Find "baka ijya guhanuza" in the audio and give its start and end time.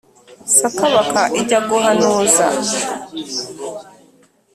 0.93-2.45